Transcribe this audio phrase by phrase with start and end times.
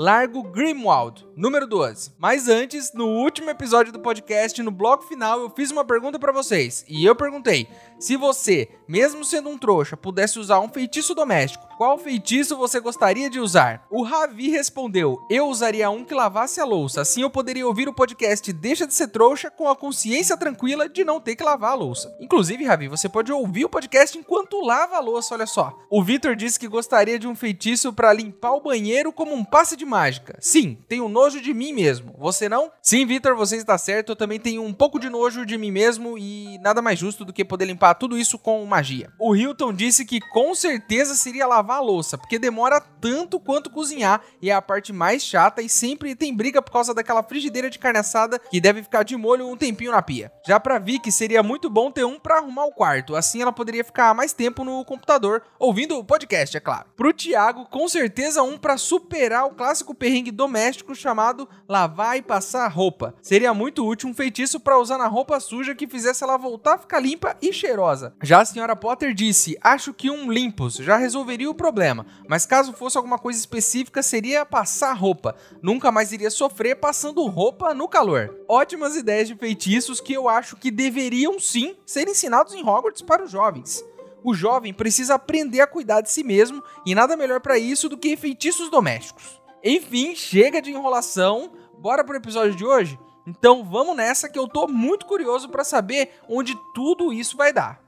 [0.00, 2.12] Largo Grimwald, número 12.
[2.20, 6.30] Mas antes, no último episódio do podcast, no bloco final, eu fiz uma pergunta para
[6.30, 6.84] vocês.
[6.86, 7.66] E eu perguntei:
[7.98, 13.28] se você, mesmo sendo um trouxa, pudesse usar um feitiço doméstico, qual feitiço você gostaria
[13.28, 13.86] de usar?
[13.90, 17.00] O Ravi respondeu: eu usaria um que lavasse a louça.
[17.00, 21.04] Assim eu poderia ouvir o podcast Deixa de ser trouxa com a consciência tranquila de
[21.04, 22.16] não ter que lavar a louça.
[22.20, 25.76] Inclusive, Ravi, você pode ouvir o podcast enquanto lava a louça, olha só.
[25.90, 29.76] O Vitor disse que gostaria de um feitiço para limpar o banheiro como um passe
[29.76, 30.38] de mágica.
[30.40, 32.14] Sim, tenho nojo de mim mesmo.
[32.18, 32.70] Você não?
[32.82, 34.12] Sim, Vitor, você está certo.
[34.12, 37.32] Eu também tenho um pouco de nojo de mim mesmo e nada mais justo do
[37.32, 39.10] que poder limpar tudo isso com magia.
[39.18, 44.22] O Hilton disse que com certeza seria lavar a louça, porque demora tanto quanto cozinhar
[44.42, 47.78] e é a parte mais chata e sempre tem briga por causa daquela frigideira de
[47.78, 50.30] carne assada que deve ficar de molho um tempinho na pia.
[50.46, 53.84] Já pra Vicky seria muito bom ter um para arrumar o quarto, assim ela poderia
[53.84, 56.88] ficar mais tempo no computador ouvindo o podcast, é claro.
[56.96, 62.68] Pro Thiago, com certeza um para superar o clássico perrengue doméstico chamado lavar e passar
[62.68, 63.14] roupa.
[63.20, 66.78] Seria muito útil um feitiço para usar na roupa suja que fizesse ela voltar a
[66.78, 68.14] ficar limpa e cheirosa.
[68.22, 72.72] Já a senhora Potter disse: Acho que um limpos já resolveria o problema, mas caso
[72.72, 75.34] fosse alguma coisa específica, seria passar roupa.
[75.62, 78.34] Nunca mais iria sofrer passando roupa no calor.
[78.48, 83.24] Ótimas ideias de feitiços que eu acho que deveriam sim ser ensinados em Hogwarts para
[83.24, 83.84] os jovens
[84.22, 87.96] o jovem precisa aprender a cuidar de si mesmo e nada melhor para isso do
[87.96, 89.37] que feitiços domésticos.
[89.62, 92.98] Enfim, chega de enrolação, bora pro episódio de hoje?
[93.26, 97.87] Então vamos nessa que eu tô muito curioso para saber onde tudo isso vai dar.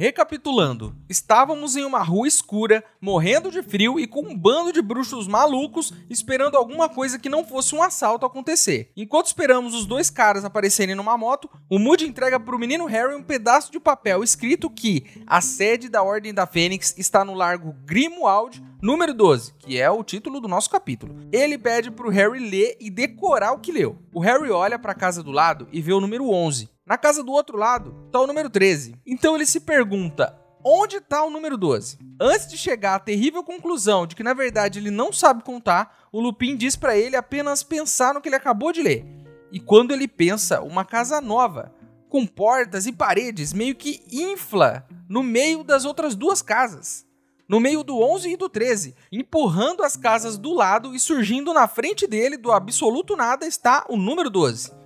[0.00, 5.26] Recapitulando, estávamos em uma rua escura, morrendo de frio e com um bando de bruxos
[5.26, 8.92] malucos esperando alguma coisa que não fosse um assalto acontecer.
[8.96, 13.16] Enquanto esperamos os dois caras aparecerem numa moto, o Moody entrega para o menino Harry
[13.16, 17.74] um pedaço de papel escrito que a sede da Ordem da Fênix está no Largo
[17.84, 21.16] Grimwald, número 12, que é o título do nosso capítulo.
[21.32, 23.98] Ele pede para o Harry ler e decorar o que leu.
[24.14, 26.70] O Harry olha para a casa do lado e vê o número 11.
[26.88, 28.96] Na casa do outro lado está o número 13.
[29.06, 30.34] Então ele se pergunta:
[30.64, 31.98] onde está o número 12?
[32.18, 36.18] Antes de chegar à terrível conclusão de que na verdade ele não sabe contar, o
[36.18, 39.04] Lupin diz para ele apenas pensar no que ele acabou de ler.
[39.52, 41.74] E quando ele pensa, uma casa nova,
[42.08, 47.06] com portas e paredes, meio que infla no meio das outras duas casas.
[47.46, 51.68] No meio do 11 e do 13, empurrando as casas do lado e surgindo na
[51.68, 54.77] frente dele, do absoluto nada, está o número 12.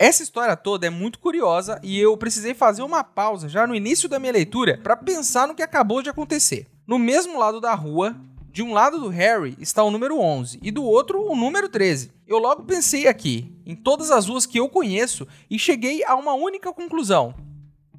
[0.00, 4.08] Essa história toda é muito curiosa e eu precisei fazer uma pausa já no início
[4.08, 6.66] da minha leitura para pensar no que acabou de acontecer.
[6.86, 8.16] No mesmo lado da rua,
[8.50, 12.12] de um lado do Harry está o número 11 e do outro o número 13.
[12.26, 16.32] Eu logo pensei aqui, em todas as ruas que eu conheço, e cheguei a uma
[16.32, 17.34] única conclusão.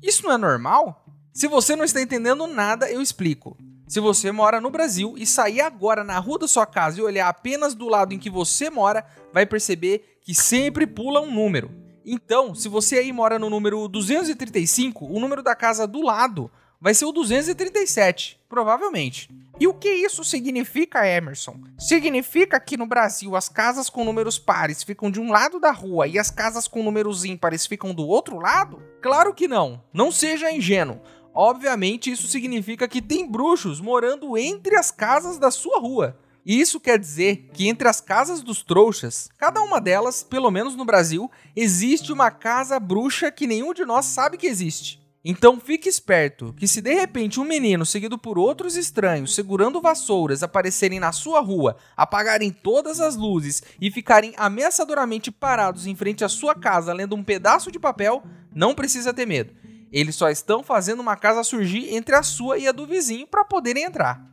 [0.01, 1.05] Isso não é normal?
[1.31, 3.55] Se você não está entendendo nada, eu explico.
[3.87, 7.27] Se você mora no Brasil e sair agora na rua da sua casa e olhar
[7.27, 11.80] apenas do lado em que você mora, vai perceber que sempre pula um número.
[12.05, 16.49] Então, se você aí mora no número 235, o número da casa do lado
[16.79, 19.29] vai ser o 237, provavelmente.
[19.59, 21.59] E o que isso significa, Emerson?
[21.77, 26.07] Significa que no Brasil as casas com números pares ficam de um lado da rua
[26.07, 28.81] e as casas com números ímpares ficam do outro lado?
[28.99, 29.83] Claro que não.
[29.93, 30.99] Não seja ingênuo.
[31.33, 36.17] Obviamente, isso significa que tem bruxos morando entre as casas da sua rua.
[36.45, 40.75] E isso quer dizer que entre as casas dos trouxas, cada uma delas, pelo menos
[40.75, 44.99] no Brasil, existe uma casa bruxa que nenhum de nós sabe que existe.
[45.23, 50.41] Então fique esperto que se de repente um menino seguido por outros estranhos segurando vassouras
[50.41, 56.29] aparecerem na sua rua, apagarem todas as luzes e ficarem ameaçadoramente parados em frente à
[56.29, 59.53] sua casa lendo um pedaço de papel, não precisa ter medo.
[59.91, 63.45] Eles só estão fazendo uma casa surgir entre a sua e a do vizinho para
[63.45, 64.25] poderem entrar.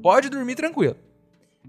[0.00, 1.05] Pode dormir tranquilo.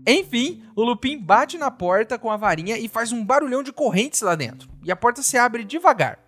[0.05, 4.21] Enfim, o Lupin bate na porta com a varinha e faz um barulhão de correntes
[4.21, 4.69] lá dentro.
[4.83, 6.19] E a porta se abre devagar.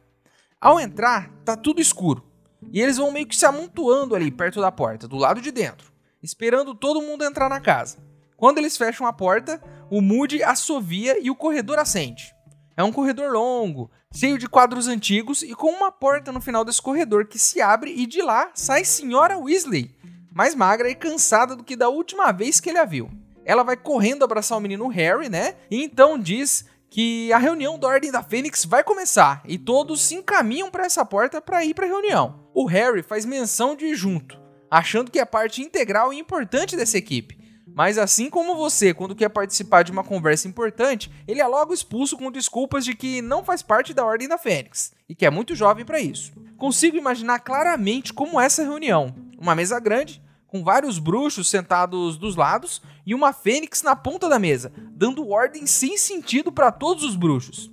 [0.60, 2.24] Ao entrar, tá tudo escuro.
[2.72, 5.92] E eles vão meio que se amontoando ali perto da porta, do lado de dentro,
[6.22, 7.98] esperando todo mundo entrar na casa.
[8.36, 12.34] Quando eles fecham a porta, o Moody assovia e o corredor acende.
[12.76, 16.82] É um corredor longo, cheio de quadros antigos e com uma porta no final desse
[16.82, 19.94] corredor que se abre e de lá sai Senhora Weasley,
[20.34, 23.10] mais magra e cansada do que da última vez que ele a viu.
[23.50, 25.56] Ela vai correndo abraçar o menino Harry, né?
[25.72, 30.14] E então diz que a reunião da Ordem da Fênix vai começar e todos se
[30.14, 32.48] encaminham para essa porta para ir para a reunião.
[32.54, 37.00] O Harry faz menção de ir junto, achando que é parte integral e importante dessa
[37.00, 37.40] equipe.
[37.66, 42.16] Mas assim como você, quando quer participar de uma conversa importante, ele é logo expulso
[42.20, 45.56] com desculpas de que não faz parte da Ordem da Fênix e que é muito
[45.56, 46.32] jovem para isso.
[46.56, 49.12] Consigo imaginar claramente como é essa reunião.
[49.40, 54.38] Uma mesa grande, com vários bruxos sentados dos lados e uma fênix na ponta da
[54.38, 57.72] mesa, dando ordem sem sentido para todos os bruxos.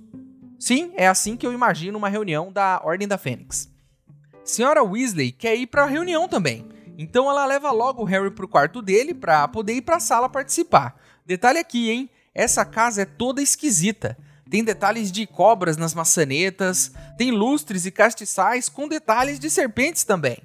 [0.57, 3.69] Sim, é assim que eu imagino uma reunião da Ordem da Fênix.
[4.43, 6.67] Senhora Weasley quer ir para a reunião também,
[6.97, 10.27] então ela leva logo o Harry pro quarto dele para poder ir para a sala
[10.27, 10.99] participar.
[11.23, 12.09] Detalhe aqui, hein?
[12.33, 14.17] Essa casa é toda esquisita.
[14.49, 20.39] Tem detalhes de cobras nas maçanetas, tem lustres e castiçais com detalhes de serpentes também.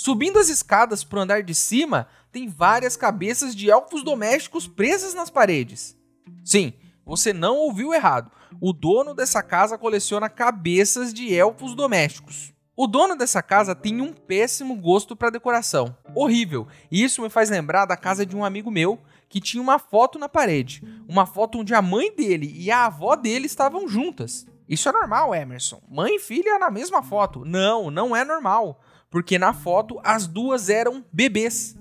[0.00, 5.12] Subindo as escadas para o andar de cima, tem várias cabeças de elfos domésticos presas
[5.12, 5.98] nas paredes.
[6.44, 6.72] Sim,
[7.04, 8.30] você não ouviu errado.
[8.60, 12.52] O dono dessa casa coleciona cabeças de elfos domésticos.
[12.76, 15.96] O dono dessa casa tem um péssimo gosto para decoração.
[16.14, 16.68] Horrível.
[16.92, 20.16] E isso me faz lembrar da casa de um amigo meu que tinha uma foto
[20.16, 20.80] na parede.
[21.08, 24.46] Uma foto onde a mãe dele e a avó dele estavam juntas.
[24.68, 25.82] Isso é normal, Emerson.
[25.90, 27.44] Mãe e filha na mesma foto.
[27.44, 31.76] Não, não é normal porque na foto as duas eram bebês.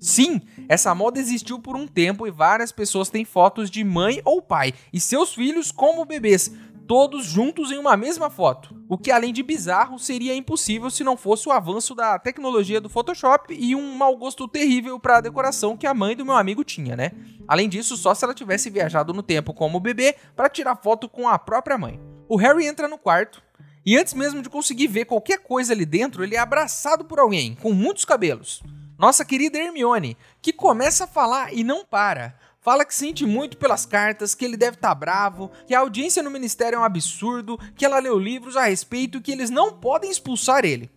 [0.00, 4.40] Sim, essa moda existiu por um tempo e várias pessoas têm fotos de mãe ou
[4.40, 6.52] pai e seus filhos como bebês,
[6.86, 8.74] todos juntos em uma mesma foto.
[8.88, 12.88] O que, além de bizarro, seria impossível se não fosse o avanço da tecnologia do
[12.88, 16.64] Photoshop e um mau gosto terrível para a decoração que a mãe do meu amigo
[16.64, 17.10] tinha, né?
[17.46, 21.28] Além disso, só se ela tivesse viajado no tempo como bebê para tirar foto com
[21.28, 22.00] a própria mãe.
[22.28, 23.42] O Harry entra no quarto,
[23.88, 27.54] e antes mesmo de conseguir ver qualquer coisa ali dentro, ele é abraçado por alguém
[27.54, 28.62] com muitos cabelos.
[28.98, 32.38] Nossa querida Hermione, que começa a falar e não para.
[32.60, 36.22] Fala que sente muito pelas cartas, que ele deve estar tá bravo, que a audiência
[36.22, 39.72] no ministério é um absurdo, que ela leu livros a respeito e que eles não
[39.72, 40.90] podem expulsar ele.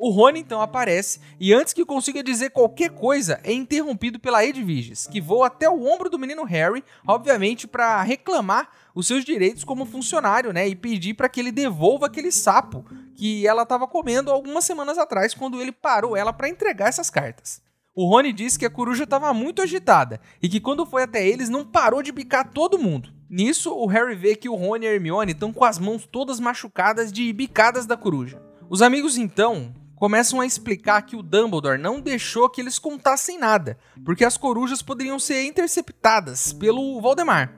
[0.00, 5.08] O Rony então aparece e antes que consiga dizer qualquer coisa, é interrompido pela Edviges,
[5.08, 9.84] que voa até o ombro do menino Harry, obviamente para reclamar os seus direitos como
[9.84, 12.84] funcionário, né, e pedir para que ele devolva aquele sapo
[13.16, 17.60] que ela estava comendo algumas semanas atrás quando ele parou ela para entregar essas cartas.
[17.92, 21.48] O Rony diz que a coruja estava muito agitada e que quando foi até eles
[21.48, 23.12] não parou de bicar todo mundo.
[23.28, 26.38] Nisso, o Harry vê que o Rony e a Hermione estão com as mãos todas
[26.38, 28.40] machucadas de bicadas da coruja.
[28.70, 33.76] Os amigos então começam a explicar que o Dumbledore não deixou que eles contassem nada,
[34.04, 37.50] porque as corujas poderiam ser interceptadas pelo Voldemort.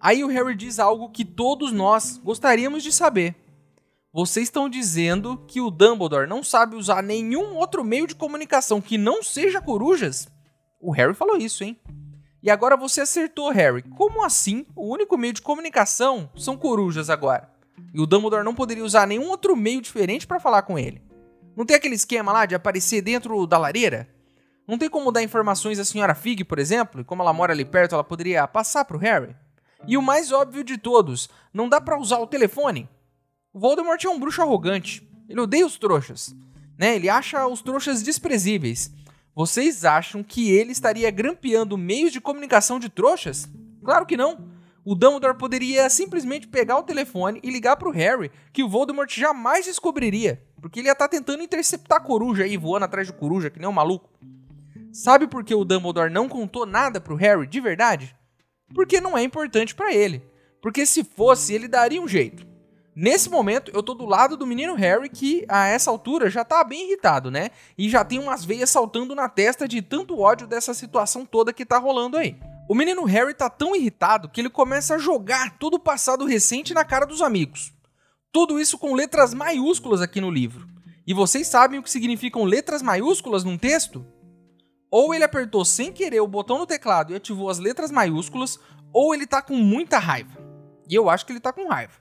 [0.00, 3.36] Aí o Harry diz algo que todos nós gostaríamos de saber.
[4.10, 8.96] Vocês estão dizendo que o Dumbledore não sabe usar nenhum outro meio de comunicação que
[8.96, 10.28] não seja corujas?
[10.80, 11.78] O Harry falou isso, hein?
[12.42, 13.82] E agora você acertou, Harry.
[13.82, 14.66] Como assim?
[14.74, 17.52] O único meio de comunicação são corujas agora.
[17.94, 21.11] E o Dumbledore não poderia usar nenhum outro meio diferente para falar com ele.
[21.56, 24.08] Não tem aquele esquema lá de aparecer dentro da lareira?
[24.66, 27.64] Não tem como dar informações à senhora Fig, por exemplo, e como ela mora ali
[27.64, 29.34] perto, ela poderia passar pro Harry?
[29.86, 32.88] E o mais óbvio de todos, não dá para usar o telefone?
[33.52, 35.06] O Voldemort é um bruxo arrogante.
[35.28, 36.34] Ele odeia os trouxas.
[36.78, 36.96] Né?
[36.96, 38.90] Ele acha os trouxas desprezíveis.
[39.34, 43.48] Vocês acham que ele estaria grampeando meios de comunicação de trouxas?
[43.84, 44.52] Claro que não.
[44.84, 49.64] O Dumbledore poderia simplesmente pegar o telefone e ligar pro Harry, que o Voldemort jamais
[49.64, 50.42] descobriria.
[50.62, 53.58] Porque ele ia estar tá tentando interceptar a coruja aí, voando atrás de coruja, que
[53.58, 54.08] nem um maluco.
[54.92, 58.14] Sabe por que o Dumbledore não contou nada pro Harry de verdade?
[58.72, 60.22] Porque não é importante para ele.
[60.62, 62.46] Porque se fosse, ele daria um jeito.
[62.94, 66.62] Nesse momento, eu tô do lado do menino Harry, que a essa altura já tá
[66.62, 67.50] bem irritado, né?
[67.76, 71.66] E já tem umas veias saltando na testa de tanto ódio dessa situação toda que
[71.66, 72.38] tá rolando aí.
[72.68, 76.72] O menino Harry tá tão irritado que ele começa a jogar todo o passado recente
[76.72, 77.72] na cara dos amigos.
[78.32, 80.66] Tudo isso com letras maiúsculas aqui no livro.
[81.06, 84.06] E vocês sabem o que significam letras maiúsculas num texto?
[84.90, 88.58] Ou ele apertou sem querer o botão no teclado e ativou as letras maiúsculas,
[88.90, 90.40] ou ele tá com muita raiva.
[90.88, 91.92] E eu acho que ele tá com raiva.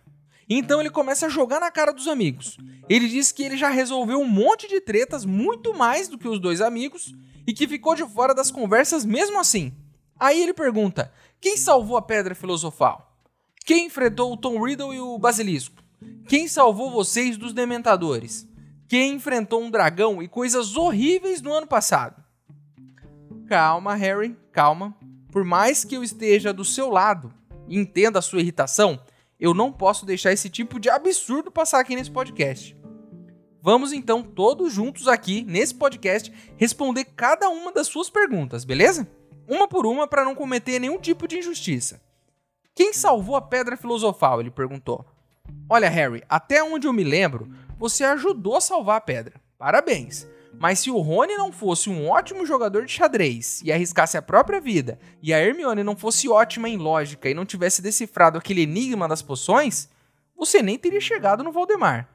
[0.49, 2.57] Então ele começa a jogar na cara dos amigos.
[2.87, 6.39] Ele diz que ele já resolveu um monte de tretas, muito mais do que os
[6.39, 7.13] dois amigos,
[7.45, 9.73] e que ficou de fora das conversas mesmo assim.
[10.17, 11.11] Aí ele pergunta:
[11.41, 13.17] quem salvou a pedra filosofal?
[13.65, 15.80] Quem enfrentou o Tom Riddle e o Basilisco?
[16.27, 18.47] Quem salvou vocês dos Dementadores?
[18.87, 22.23] Quem enfrentou um dragão e coisas horríveis no ano passado?
[23.47, 24.95] Calma, Harry, calma.
[25.31, 27.33] Por mais que eu esteja do seu lado
[27.67, 28.97] e entenda a sua irritação,
[29.39, 32.77] eu não posso deixar esse tipo de absurdo passar aqui nesse podcast.
[33.61, 39.05] Vamos então todos juntos aqui nesse podcast responder cada uma das suas perguntas, beleza?
[39.47, 42.01] Uma por uma para não cometer nenhum tipo de injustiça.
[42.73, 44.39] Quem salvou a pedra filosofal?
[44.39, 45.05] Ele perguntou.
[45.69, 49.41] Olha, Harry, até onde eu me lembro, você ajudou a salvar a pedra.
[49.57, 50.27] Parabéns.
[50.59, 54.59] Mas se o Rony não fosse um ótimo jogador de xadrez e arriscasse a própria
[54.59, 59.07] vida, e a Hermione não fosse ótima em lógica e não tivesse decifrado aquele enigma
[59.07, 59.89] das poções,
[60.35, 62.09] você nem teria chegado no Voldemar.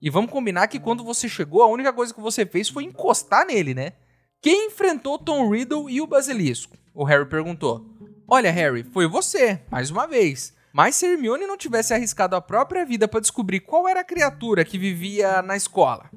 [0.00, 3.46] E vamos combinar que quando você chegou, a única coisa que você fez foi encostar
[3.46, 3.92] nele, né?
[4.40, 6.76] Quem enfrentou Tom Riddle e o Basilisco?
[6.94, 7.86] O Harry perguntou.
[8.28, 10.54] Olha, Harry, foi você, mais uma vez.
[10.72, 14.64] Mas se Hermione não tivesse arriscado a própria vida para descobrir qual era a criatura
[14.64, 16.10] que vivia na escola,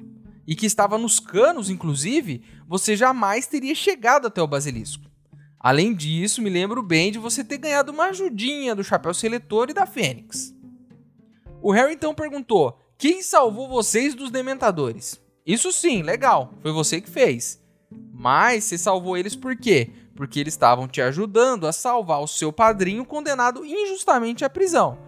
[0.46, 5.04] e que estava nos canos, inclusive, você jamais teria chegado até o basilisco.
[5.58, 9.74] Além disso, me lembro bem de você ter ganhado uma ajudinha do chapéu seletor e
[9.74, 10.54] da Fênix.
[11.60, 15.20] O Harry então perguntou: quem salvou vocês dos dementadores?
[15.44, 17.60] Isso sim, legal, foi você que fez.
[18.12, 19.90] Mas você salvou eles por quê?
[20.16, 24.98] Porque eles estavam te ajudando a salvar o seu padrinho condenado injustamente à prisão.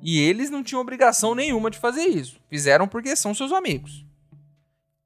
[0.00, 2.40] E eles não tinham obrigação nenhuma de fazer isso.
[2.48, 4.06] Fizeram porque são seus amigos.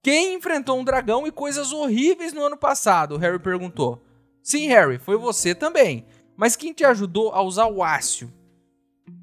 [0.02, 3.16] Quem enfrentou um dragão e coisas horríveis no ano passado?
[3.16, 4.02] Harry perguntou.
[4.42, 6.06] Sim, Harry, foi você também.
[6.36, 8.32] Mas quem te ajudou a usar o ácio?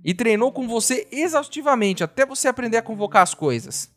[0.04, 3.92] E treinou com você exaustivamente até você aprender a convocar as coisas.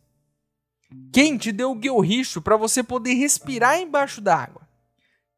[1.13, 4.63] Quem te deu o guilricho para você poder respirar embaixo d'água?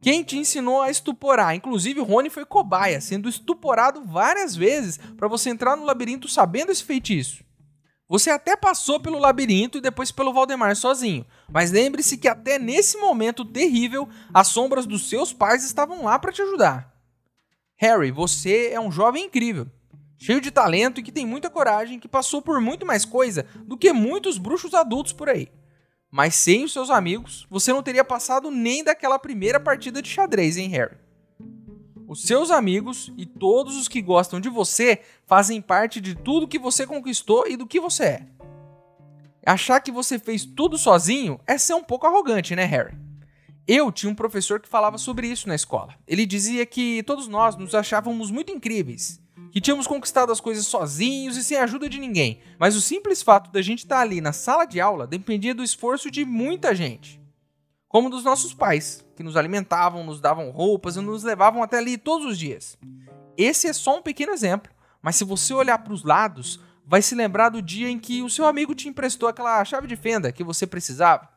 [0.04, 1.54] Quem te ensinou a estuporar?
[1.54, 6.84] Inclusive, Rony foi cobaia, sendo estuporado várias vezes para você entrar no labirinto sabendo esse
[6.84, 7.42] feitiço.
[8.06, 12.98] Você até passou pelo labirinto e depois pelo Valdemar sozinho, mas lembre-se que até nesse
[12.98, 16.92] momento terrível, as sombras dos seus pais estavam lá para te ajudar.
[17.78, 19.66] Harry, você é um jovem incrível,
[20.18, 23.74] cheio de talento e que tem muita coragem, que passou por muito mais coisa do
[23.74, 25.48] que muitos bruxos adultos por aí.
[26.16, 30.56] Mas sem os seus amigos, você não teria passado nem daquela primeira partida de xadrez,
[30.56, 30.94] hein, Harry?
[32.06, 36.56] Os seus amigos e todos os que gostam de você fazem parte de tudo que
[36.56, 38.26] você conquistou e do que você é.
[39.44, 42.96] Achar que você fez tudo sozinho é ser um pouco arrogante, né, Harry?
[43.66, 45.96] Eu tinha um professor que falava sobre isso na escola.
[46.06, 49.20] Ele dizia que todos nós nos achávamos muito incríveis,
[49.54, 52.40] que tínhamos conquistado as coisas sozinhos e sem a ajuda de ninguém.
[52.58, 56.10] Mas o simples fato da gente estar ali na sala de aula dependia do esforço
[56.10, 57.22] de muita gente
[57.94, 61.96] como dos nossos pais, que nos alimentavam, nos davam roupas e nos levavam até ali
[61.96, 62.76] todos os dias.
[63.36, 67.14] Esse é só um pequeno exemplo, mas se você olhar para os lados, vai se
[67.14, 70.42] lembrar do dia em que o seu amigo te emprestou aquela chave de fenda que
[70.42, 71.28] você precisava,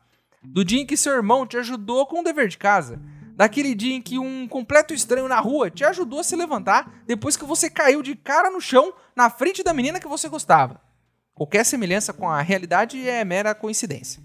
[0.42, 3.00] do dia em que seu irmão te ajudou com o dever de casa,
[3.38, 7.36] daquele dia em que um completo estranho na rua te ajudou a se levantar depois
[7.36, 10.80] que você caiu de cara no chão na frente da menina que você gostava.
[11.36, 14.20] Qualquer semelhança com a realidade é mera coincidência.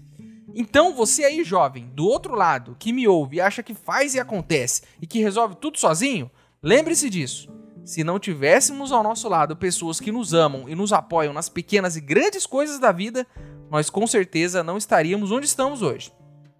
[0.52, 4.20] Então, você aí, jovem, do outro lado, que me ouve e acha que faz e
[4.20, 6.28] acontece e que resolve tudo sozinho,
[6.60, 7.48] lembre-se disso.
[7.84, 11.96] Se não tivéssemos ao nosso lado pessoas que nos amam e nos apoiam nas pequenas
[11.96, 13.24] e grandes coisas da vida,
[13.70, 16.12] nós com certeza não estaríamos onde estamos hoje.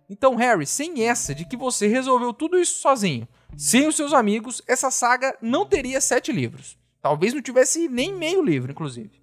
[0.08, 4.60] Então, Harry, sem essa de que você resolveu tudo isso sozinho, sem os seus amigos,
[4.66, 6.76] essa saga não teria sete livros.
[7.00, 9.22] Talvez não tivesse nem meio livro, inclusive.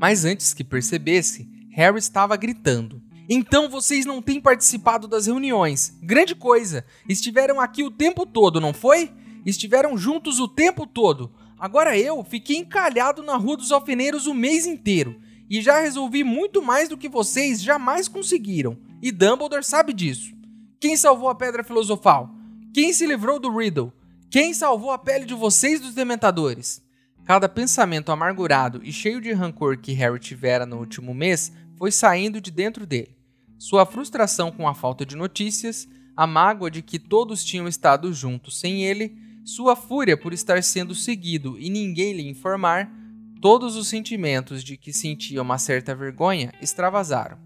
[0.00, 3.00] Mas antes que percebesse, Harry estava gritando.
[3.28, 5.96] Então vocês não têm participado das reuniões.
[6.02, 6.84] Grande coisa!
[7.08, 9.10] Estiveram aqui o tempo todo, não foi?
[9.44, 11.32] Estiveram juntos o tempo todo.
[11.58, 16.62] Agora eu fiquei encalhado na Rua dos Alfeneiros o mês inteiro e já resolvi muito
[16.62, 18.76] mais do que vocês jamais conseguiram.
[19.02, 20.34] E Dumbledore sabe disso.
[20.80, 22.30] Quem salvou a Pedra Filosofal?
[22.72, 23.92] Quem se livrou do Riddle?
[24.30, 26.82] Quem salvou a pele de vocês dos Dementadores?
[27.24, 32.40] Cada pensamento amargurado e cheio de rancor que Harry tivera no último mês foi saindo
[32.40, 33.16] de dentro dele.
[33.58, 38.58] Sua frustração com a falta de notícias, a mágoa de que todos tinham estado juntos
[38.58, 42.90] sem ele, sua fúria por estar sendo seguido e ninguém lhe informar,
[43.42, 47.38] todos os sentimentos de que sentia uma certa vergonha extravasaram.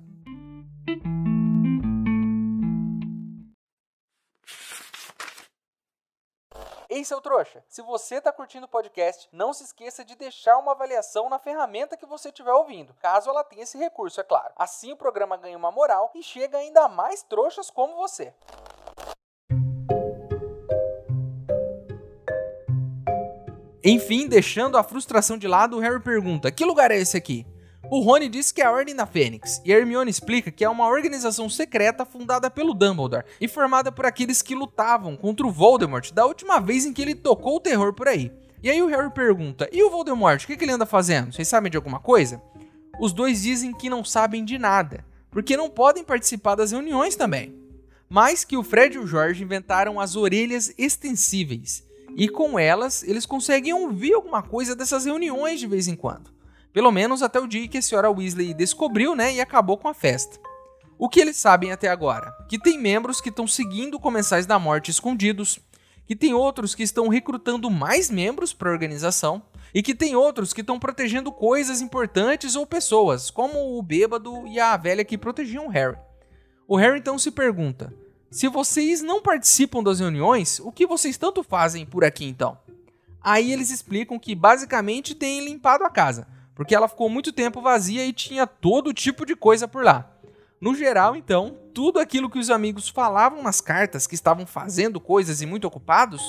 [6.89, 7.63] Ei, seu trouxa!
[7.69, 11.97] Se você está curtindo o podcast, não se esqueça de deixar uma avaliação na ferramenta
[11.97, 14.55] que você estiver ouvindo, caso ela tenha esse recurso, é claro.
[14.57, 18.33] Assim o programa ganha uma moral e chega ainda mais trouxas como você.
[23.85, 27.47] Enfim, deixando a frustração de lado, o Harry pergunta: Que lugar é esse aqui?
[27.91, 30.89] O Rony diz que é a Ordem da Fênix, e Hermione explica que é uma
[30.89, 36.27] organização secreta fundada pelo Dumbledore e formada por aqueles que lutavam contra o Voldemort da
[36.27, 38.31] última vez em que ele tocou o terror por aí.
[38.63, 41.33] E aí o Harry pergunta: E o Voldemort, o que, que ele anda fazendo?
[41.33, 42.43] Vocês sabem de alguma coisa?
[43.01, 47.57] Os dois dizem que não sabem de nada, porque não podem participar das reuniões também.
[48.09, 51.85] Mas que o Fred e o George inventaram as orelhas extensíveis,
[52.17, 56.31] e com elas eles conseguem ouvir alguma coisa dessas reuniões de vez em quando.
[56.73, 59.95] Pelo menos até o dia que a senhora Weasley descobriu, né, e acabou com a
[59.95, 60.39] festa.
[60.99, 62.33] O que eles sabem até agora?
[62.49, 65.61] Que tem membros que estão seguindo comensais da morte escondidos,
[66.07, 69.43] que tem outros que estão recrutando mais membros para a organização
[69.75, 74.59] e que tem outros que estão protegendo coisas importantes ou pessoas, como o bêbado e
[74.59, 75.99] a velha que protegiam o Harry.
[76.67, 77.93] O Harry então se pergunta:
[78.31, 82.59] se vocês não participam das reuniões, o que vocês tanto fazem por aqui então?
[83.21, 86.27] Aí eles explicam que basicamente têm limpado a casa
[86.59, 90.11] porque ela ficou muito tempo vazia e tinha todo tipo de coisa por lá.
[90.61, 95.41] No geral, então, tudo aquilo que os amigos falavam nas cartas que estavam fazendo coisas
[95.41, 96.21] e muito ocupados,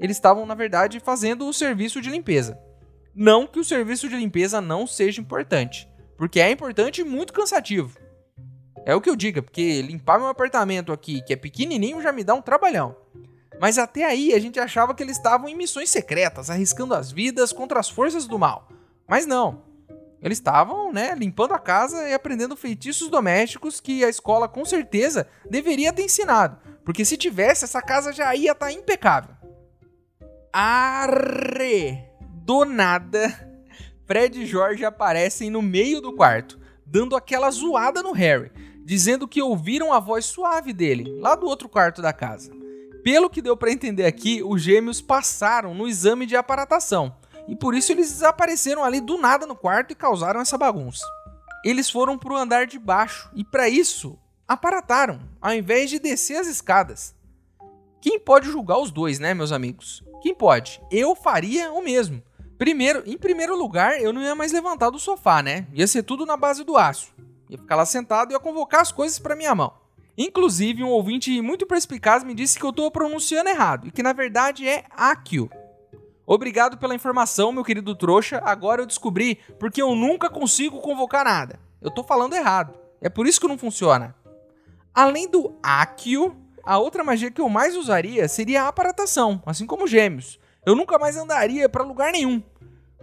[0.00, 2.58] eles estavam, na verdade, fazendo o serviço de limpeza.
[3.14, 7.96] Não que o serviço de limpeza não seja importante, porque é importante e muito cansativo.
[8.84, 12.24] É o que eu digo, porque limpar meu apartamento aqui, que é pequenininho, já me
[12.24, 12.96] dá um trabalhão.
[13.60, 17.52] Mas até aí a gente achava que eles estavam em missões secretas, arriscando as vidas
[17.52, 18.68] contra as forças do mal.
[19.06, 19.62] Mas não.
[20.20, 25.28] Eles estavam, né, limpando a casa e aprendendo feitiços domésticos que a escola com certeza
[25.48, 29.34] deveria ter ensinado, porque se tivesse essa casa já ia estar tá impecável.
[30.52, 32.04] Arre!
[32.20, 33.52] Do nada,
[34.06, 38.50] Fred e George aparecem no meio do quarto, dando aquela zoada no Harry,
[38.84, 42.52] dizendo que ouviram a voz suave dele, lá do outro quarto da casa.
[43.02, 47.14] Pelo que deu para entender aqui, os gêmeos passaram no exame de aparatação
[47.48, 51.04] e por isso eles desapareceram ali do nada no quarto e causaram essa bagunça.
[51.64, 56.36] Eles foram para o andar de baixo e para isso aparataram, ao invés de descer
[56.36, 57.14] as escadas.
[58.00, 60.02] Quem pode julgar os dois, né, meus amigos?
[60.20, 60.80] Quem pode?
[60.90, 62.22] Eu faria o mesmo.
[62.58, 65.66] Primeiro, em primeiro lugar, eu não ia mais levantar do sofá, né?
[65.72, 67.12] Ia ser tudo na base do aço.
[67.52, 69.74] Ia ficar lá sentado e ia convocar as coisas para minha mão.
[70.16, 74.14] Inclusive, um ouvinte muito perspicaz me disse que eu estou pronunciando errado e que na
[74.14, 75.50] verdade é Akio.
[76.26, 78.40] Obrigado pela informação, meu querido trouxa.
[78.42, 81.60] Agora eu descobri porque eu nunca consigo convocar nada.
[81.82, 82.72] Eu tô falando errado.
[83.02, 84.14] É por isso que não funciona.
[84.94, 86.34] Além do Akio,
[86.64, 90.40] a outra magia que eu mais usaria seria a aparatação, assim como gêmeos.
[90.64, 92.42] Eu nunca mais andaria para lugar nenhum.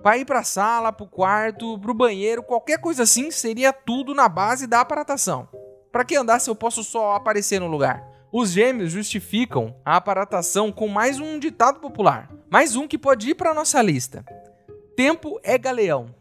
[0.01, 3.73] Para ir para a sala, para o quarto, para o banheiro, qualquer coisa assim, seria
[3.73, 5.47] tudo na base da aparatação.
[5.91, 8.07] Para que andar se eu posso só aparecer no lugar?
[8.31, 12.31] Os gêmeos justificam a aparatação com mais um ditado popular.
[12.49, 14.23] Mais um que pode ir para nossa lista.
[14.95, 16.15] Tempo é galeão.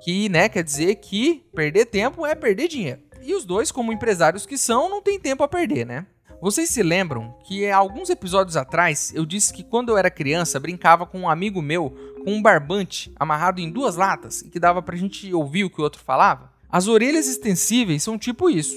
[0.00, 3.02] Que, né, quer dizer que perder tempo é perder dinheiro.
[3.20, 6.06] E os dois, como empresários que são, não tem tempo a perder, né?
[6.40, 11.04] Vocês se lembram que alguns episódios atrás eu disse que quando eu era criança brincava
[11.04, 11.92] com um amigo meu
[12.28, 15.80] com um barbante amarrado em duas latas e que dava pra gente ouvir o que
[15.80, 16.52] o outro falava?
[16.68, 18.76] As orelhas extensíveis são tipo isso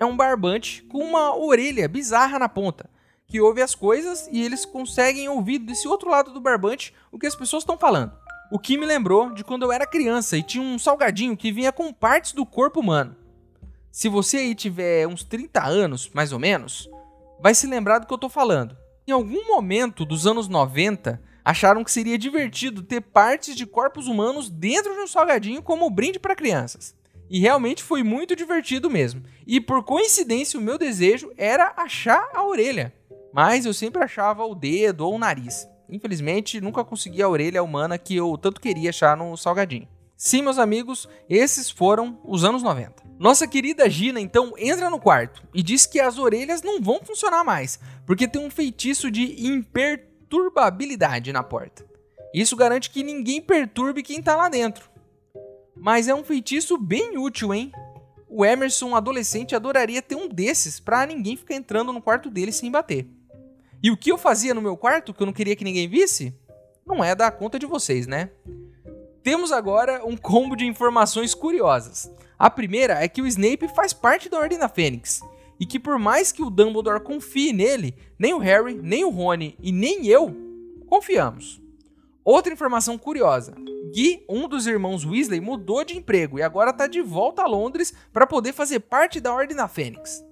[0.00, 2.90] é um barbante com uma orelha bizarra na ponta,
[3.28, 7.26] que ouve as coisas e eles conseguem ouvir desse outro lado do barbante o que
[7.28, 8.12] as pessoas estão falando.
[8.50, 11.70] O que me lembrou de quando eu era criança e tinha um salgadinho que vinha
[11.70, 13.14] com partes do corpo humano.
[13.92, 16.90] Se você aí tiver uns 30 anos, mais ou menos,
[17.40, 18.76] vai se lembrar do que eu tô falando.
[19.06, 24.50] Em algum momento dos anos 90, acharam que seria divertido ter partes de corpos humanos
[24.50, 26.94] dentro de um salgadinho como brinde para crianças.
[27.30, 29.22] E realmente foi muito divertido mesmo.
[29.46, 32.92] E por coincidência, o meu desejo era achar a orelha.
[33.32, 35.66] Mas eu sempre achava o dedo ou o nariz.
[35.88, 39.88] Infelizmente, nunca consegui a orelha humana que eu tanto queria achar no salgadinho.
[40.18, 43.04] Sim, meus amigos, esses foram os anos 90.
[43.18, 47.42] Nossa querida Gina então entra no quarto e diz que as orelhas não vão funcionar
[47.42, 50.07] mais, porque tem um feitiço de imperturbabilidade
[51.32, 51.84] na porta.
[52.32, 54.90] Isso garante que ninguém perturbe quem tá lá dentro.
[55.74, 57.72] Mas é um feitiço bem útil, hein?
[58.28, 62.70] O Emerson, adolescente, adoraria ter um desses para ninguém ficar entrando no quarto dele sem
[62.70, 63.06] bater.
[63.82, 66.34] E o que eu fazia no meu quarto que eu não queria que ninguém visse?
[66.84, 68.30] Não é da conta de vocês, né?
[69.22, 72.10] Temos agora um combo de informações curiosas.
[72.38, 75.22] A primeira é que o Snape faz parte da Ordem da Fênix
[75.58, 79.56] e que por mais que o Dumbledore confie nele, nem o Harry, nem o Rony
[79.60, 80.34] e nem eu
[80.88, 81.60] confiamos.
[82.24, 83.54] Outra informação curiosa:
[83.94, 87.94] Guy, um dos irmãos Weasley, mudou de emprego e agora está de volta a Londres
[88.12, 90.24] para poder fazer parte da Ordem da Fênix.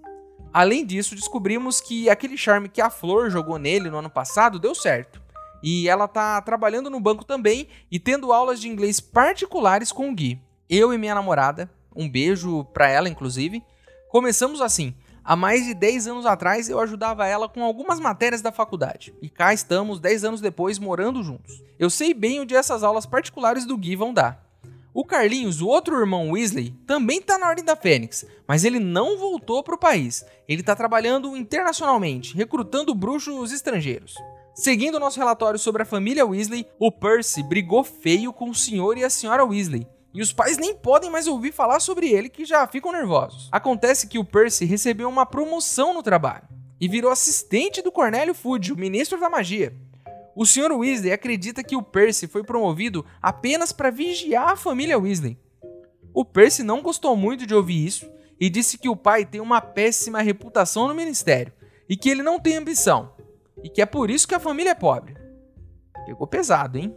[0.52, 4.74] Além disso, descobrimos que aquele charme que a Flor jogou nele no ano passado deu
[4.74, 5.20] certo.
[5.62, 10.14] E ela tá trabalhando no banco também e tendo aulas de inglês particulares com o
[10.14, 10.40] Gui.
[10.68, 13.62] Eu e minha namorada, um beijo pra ela inclusive,
[14.08, 14.94] começamos assim.
[15.28, 19.12] Há mais de 10 anos atrás eu ajudava ela com algumas matérias da faculdade.
[19.20, 21.60] E cá estamos 10 anos depois morando juntos.
[21.76, 24.46] Eu sei bem onde essas aulas particulares do Gui vão dar.
[24.94, 29.18] O Carlinhos, o outro irmão Weasley, também está na Ordem da Fênix, mas ele não
[29.18, 30.24] voltou para o país.
[30.48, 34.14] Ele está trabalhando internacionalmente, recrutando bruxos estrangeiros.
[34.54, 39.02] Seguindo nosso relatório sobre a família Weasley, o Percy brigou feio com o senhor e
[39.02, 39.88] a senhora Weasley.
[40.16, 43.50] E os pais nem podem mais ouvir falar sobre ele que já ficam nervosos.
[43.52, 46.48] Acontece que o Percy recebeu uma promoção no trabalho
[46.80, 49.76] e virou assistente do Cornélio Fudge, o ministro da magia.
[50.34, 50.72] O Sr.
[50.72, 55.38] Weasley acredita que o Percy foi promovido apenas para vigiar a família Weasley.
[56.14, 59.60] O Percy não gostou muito de ouvir isso e disse que o pai tem uma
[59.60, 61.52] péssima reputação no ministério
[61.86, 63.12] e que ele não tem ambição
[63.62, 65.14] e que é por isso que a família é pobre.
[66.06, 66.96] Pegou pesado, hein?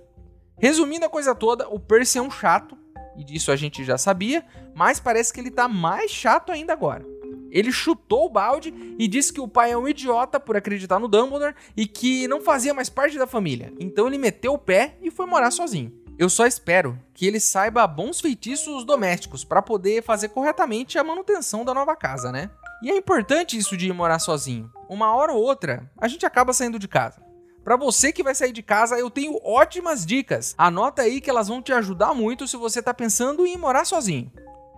[0.57, 2.78] Resumindo a coisa toda, o Percy é um chato,
[3.19, 7.05] e disso a gente já sabia, mas parece que ele tá mais chato ainda agora.
[7.51, 11.07] Ele chutou o balde e disse que o pai é um idiota por acreditar no
[11.07, 13.73] Dumbledore e que não fazia mais parte da família.
[13.77, 15.91] Então ele meteu o pé e foi morar sozinho.
[16.17, 21.65] Eu só espero que ele saiba bons feitiços domésticos para poder fazer corretamente a manutenção
[21.65, 22.49] da nova casa, né?
[22.81, 24.71] E é importante isso de ir morar sozinho.
[24.87, 27.21] Uma hora ou outra, a gente acaba saindo de casa.
[27.69, 30.55] Para você que vai sair de casa, eu tenho ótimas dicas.
[30.57, 34.31] Anota aí que elas vão te ajudar muito se você está pensando em morar sozinho.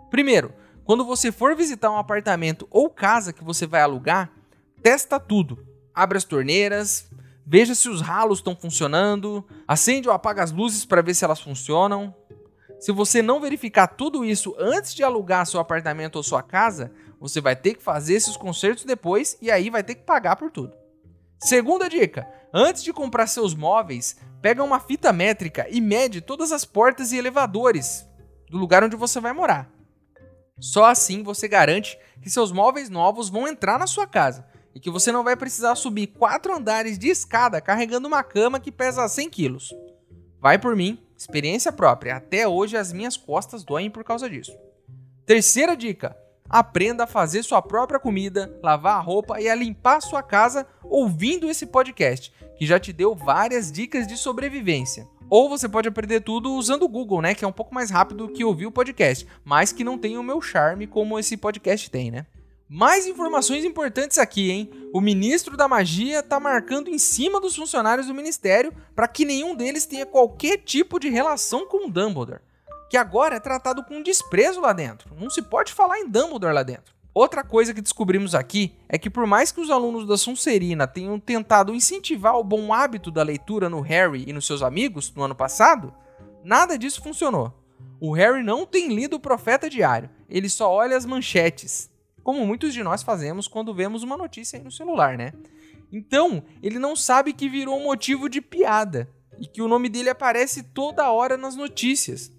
[0.10, 4.30] Primeiro, quando você for visitar um apartamento ou casa que você vai alugar,
[4.84, 5.65] testa tudo.
[5.95, 7.10] Abre as torneiras,
[7.47, 11.39] veja se os ralos estão funcionando, acende ou apaga as luzes para ver se elas
[11.39, 12.13] funcionam.
[12.77, 17.39] Se você não verificar tudo isso antes de alugar seu apartamento ou sua casa, você
[17.39, 20.75] vai ter que fazer esses consertos depois e aí vai ter que pagar por tudo.
[21.39, 26.66] Segunda dica: antes de comprar seus móveis, pega uma fita métrica e mede todas as
[26.66, 28.08] portas e elevadores
[28.50, 29.70] do lugar onde você vai morar.
[30.60, 34.90] Só assim você garante que seus móveis novos vão entrar na sua casa e que
[34.90, 39.30] você não vai precisar subir quatro andares de escada carregando uma cama que pesa 100
[39.30, 39.74] quilos.
[40.40, 42.16] Vai por mim, experiência própria.
[42.16, 44.56] Até hoje as minhas costas doem por causa disso.
[45.26, 46.18] Terceira dica:
[46.52, 50.68] aprenda a fazer sua própria comida, lavar a roupa e a limpar a sua casa
[50.84, 55.08] ouvindo esse podcast, que já te deu várias dicas de sobrevivência.
[55.30, 57.34] Ou você pode aprender tudo usando o Google, né?
[57.34, 60.24] Que é um pouco mais rápido que ouvir o podcast, mas que não tem o
[60.24, 62.26] meu charme como esse podcast tem, né?
[62.68, 64.70] Mais informações importantes aqui, hein?
[64.94, 69.56] O ministro da Magia tá marcando em cima dos funcionários do ministério para que nenhum
[69.56, 72.42] deles tenha qualquer tipo de relação com Dumbledore,
[72.91, 75.15] que agora é tratado com desprezo lá dentro.
[75.17, 76.93] Não se pode falar em Dumbledore lá dentro.
[77.13, 81.17] Outra coisa que descobrimos aqui é que, por mais que os alunos da Sonserina tenham
[81.17, 85.34] tentado incentivar o bom hábito da leitura no Harry e nos seus amigos no ano
[85.34, 85.93] passado,
[86.43, 87.54] nada disso funcionou.
[87.97, 91.89] O Harry não tem lido o Profeta Diário, ele só olha as manchetes,
[92.21, 95.32] como muitos de nós fazemos quando vemos uma notícia aí no celular, né?
[95.93, 100.10] Então, ele não sabe que virou um motivo de piada e que o nome dele
[100.10, 102.32] aparece toda hora nas notícias.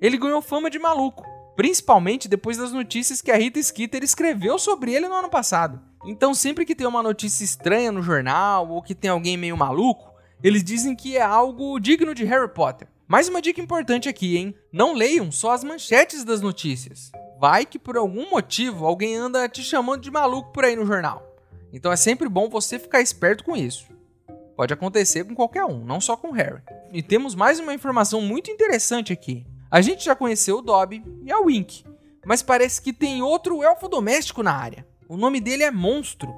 [0.00, 1.24] Ele ganhou fama de maluco
[1.58, 5.82] principalmente depois das notícias que a Rita Skeeter escreveu sobre ele no ano passado.
[6.06, 10.08] Então, sempre que tem uma notícia estranha no jornal ou que tem alguém meio maluco,
[10.40, 12.86] eles dizem que é algo digno de Harry Potter.
[13.08, 14.54] Mais uma dica importante aqui, hein?
[14.72, 17.10] Não leiam só as manchetes das notícias.
[17.40, 21.26] Vai que por algum motivo alguém anda te chamando de maluco por aí no jornal.
[21.72, 23.88] Então é sempre bom você ficar esperto com isso.
[24.56, 26.62] Pode acontecer com qualquer um, não só com Harry.
[26.92, 29.44] E temos mais uma informação muito interessante aqui.
[29.70, 31.84] A gente já conheceu o Dobby e a Wink,
[32.24, 34.86] mas parece que tem outro elfo doméstico na área.
[35.06, 36.34] O nome dele é Monstro.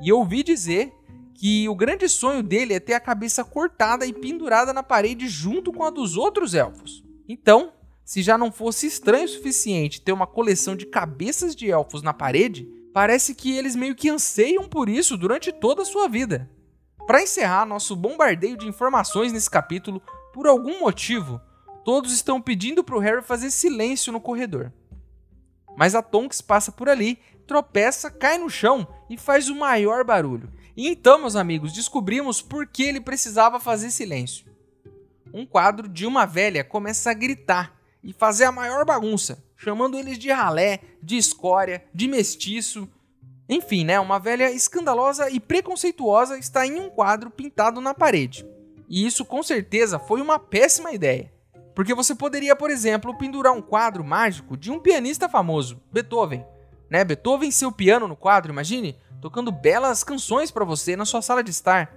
[0.00, 0.90] E eu ouvi dizer
[1.34, 5.70] que o grande sonho dele é ter a cabeça cortada e pendurada na parede junto
[5.70, 7.04] com a dos outros elfos.
[7.28, 12.00] Então, se já não fosse estranho o suficiente ter uma coleção de cabeças de elfos
[12.00, 16.50] na parede, parece que eles meio que anseiam por isso durante toda a sua vida.
[17.06, 20.00] Para encerrar nosso bombardeio de informações nesse capítulo,
[20.32, 21.38] por algum motivo,
[21.86, 24.72] Todos estão pedindo para o Harry fazer silêncio no corredor.
[25.76, 30.52] Mas a Tonks passa por ali, tropeça, cai no chão e faz o maior barulho.
[30.76, 34.46] E então, meus amigos, descobrimos por que ele precisava fazer silêncio.
[35.32, 40.18] Um quadro de uma velha começa a gritar e fazer a maior bagunça, chamando eles
[40.18, 42.88] de ralé, de escória, de mestiço.
[43.48, 44.00] Enfim, né?
[44.00, 48.44] Uma velha escandalosa e preconceituosa está em um quadro pintado na parede.
[48.88, 51.35] E isso com certeza foi uma péssima ideia.
[51.76, 56.42] Porque você poderia, por exemplo, pendurar um quadro mágico de um pianista famoso, Beethoven.
[56.88, 57.04] Né?
[57.04, 61.50] Beethoven seu piano no quadro, imagine, tocando belas canções para você na sua sala de
[61.50, 61.94] estar.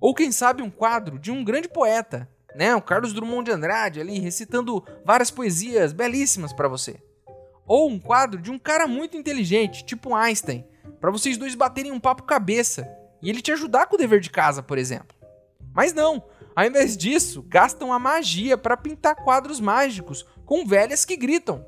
[0.00, 2.74] Ou quem sabe um quadro de um grande poeta, né?
[2.74, 6.96] O Carlos Drummond de Andrade ali recitando várias poesias belíssimas para você.
[7.66, 10.64] Ou um quadro de um cara muito inteligente, tipo Einstein,
[10.98, 12.88] para vocês dois baterem um papo cabeça
[13.20, 15.14] e ele te ajudar com o dever de casa, por exemplo.
[15.74, 21.16] Mas não, ao invés disso, gastam a magia para pintar quadros mágicos com velhas que
[21.16, 21.64] gritam.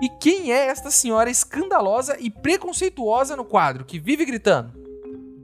[0.00, 4.72] E quem é esta senhora escandalosa e preconceituosa no quadro que vive gritando?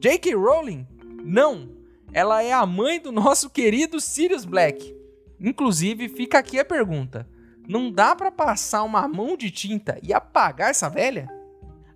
[0.01, 0.35] J.K.
[0.35, 0.87] Rowling?
[1.25, 1.71] Não,
[2.13, 4.97] ela é a mãe do nosso querido Sirius Black.
[5.41, 7.29] Inclusive, fica aqui a pergunta:
[7.69, 11.29] não dá para passar uma mão de tinta e apagar essa velha?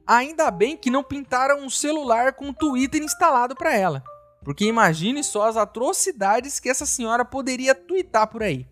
[0.07, 4.03] Ainda bem que não pintaram um celular com Twitter instalado para ela.
[4.45, 8.67] Porque imagine só as atrocidades que essa senhora poderia twittar por aí.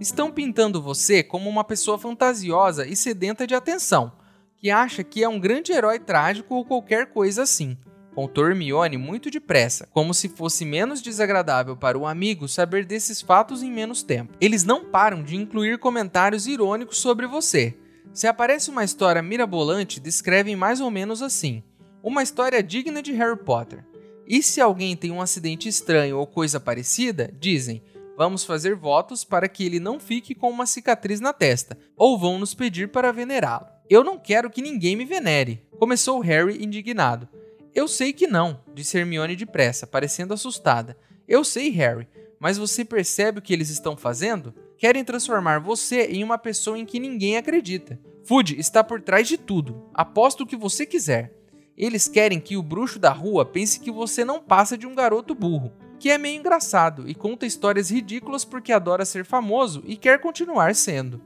[0.00, 4.12] Estão pintando você como uma pessoa fantasiosa e sedenta de atenção,
[4.56, 7.78] que acha que é um grande herói trágico ou qualquer coisa assim
[8.14, 13.62] contou Hermione muito depressa, como se fosse menos desagradável para o amigo saber desses fatos
[13.62, 14.32] em menos tempo.
[14.40, 17.76] Eles não param de incluir comentários irônicos sobre você.
[18.12, 21.62] Se aparece uma história mirabolante, descrevem mais ou menos assim:
[22.02, 23.84] uma história digna de Harry Potter.
[24.26, 27.82] E se alguém tem um acidente estranho ou coisa parecida, dizem:
[28.16, 32.38] vamos fazer votos para que ele não fique com uma cicatriz na testa, ou vão
[32.38, 33.66] nos pedir para venerá-lo.
[33.90, 37.28] Eu não quero que ninguém me venere, começou Harry indignado.
[37.74, 40.96] Eu sei que não, disse Hermione depressa, parecendo assustada.
[41.26, 42.06] Eu sei, Harry,
[42.38, 44.54] mas você percebe o que eles estão fazendo?
[44.78, 47.98] Querem transformar você em uma pessoa em que ninguém acredita.
[48.22, 49.88] Fudge está por trás de tudo.
[49.92, 51.32] Aposto o que você quiser.
[51.76, 55.34] Eles querem que o bruxo da rua pense que você não passa de um garoto
[55.34, 60.20] burro, que é meio engraçado e conta histórias ridículas porque adora ser famoso e quer
[60.20, 61.20] continuar sendo.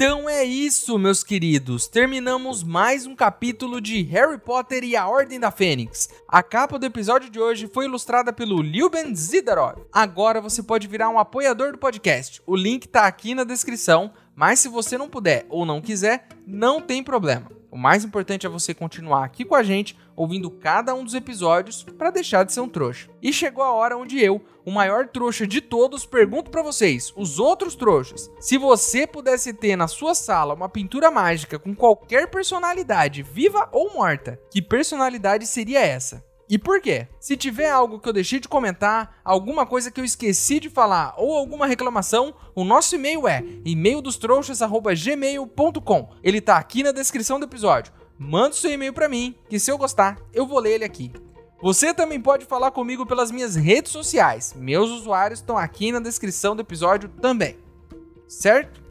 [0.00, 1.88] Então é isso, meus queridos.
[1.88, 6.08] Terminamos mais um capítulo de Harry Potter e a Ordem da Fênix.
[6.28, 9.76] A capa do episódio de hoje foi ilustrada pelo Lyuben Zidarov.
[9.92, 12.40] Agora você pode virar um apoiador do podcast.
[12.46, 16.80] O link tá aqui na descrição, mas se você não puder ou não quiser, não
[16.80, 17.57] tem problema.
[17.70, 21.82] O mais importante é você continuar aqui com a gente, ouvindo cada um dos episódios
[21.82, 23.08] para deixar de ser um trouxa.
[23.22, 27.38] E chegou a hora onde eu, o maior trouxa de todos, pergunto para vocês, os
[27.38, 33.22] outros trouxas, se você pudesse ter na sua sala uma pintura mágica com qualquer personalidade,
[33.22, 36.27] viva ou morta, que personalidade seria essa?
[36.48, 37.06] E por quê?
[37.20, 41.12] Se tiver algo que eu deixei de comentar, alguma coisa que eu esqueci de falar
[41.18, 46.08] ou alguma reclamação, o nosso e-mail é e-maildostrouxas@gmail.com.
[46.22, 47.92] Ele tá aqui na descrição do episódio.
[48.18, 51.12] Manda seu e-mail para mim, que se eu gostar, eu vou ler ele aqui.
[51.60, 54.54] Você também pode falar comigo pelas minhas redes sociais.
[54.56, 57.58] Meus usuários estão aqui na descrição do episódio também.
[58.26, 58.88] Certo?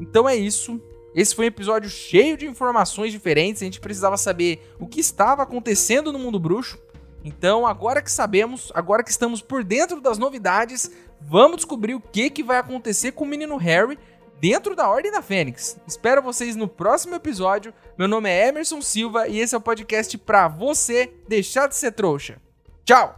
[0.00, 0.80] Então é isso.
[1.14, 3.62] Esse foi um episódio cheio de informações diferentes.
[3.62, 6.78] A gente precisava saber o que estava acontecendo no mundo bruxo.
[7.26, 12.30] Então, agora que sabemos, agora que estamos por dentro das novidades, vamos descobrir o que,
[12.30, 13.98] que vai acontecer com o menino Harry
[14.40, 15.76] dentro da Ordem da Fênix.
[15.88, 17.74] Espero vocês no próximo episódio.
[17.98, 21.90] Meu nome é Emerson Silva e esse é o podcast para você deixar de ser
[21.90, 22.40] trouxa.
[22.84, 23.16] Tchau!